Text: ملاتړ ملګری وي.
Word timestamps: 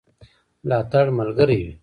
ملاتړ 0.63 1.05
ملګری 1.17 1.57
وي. 1.65 1.73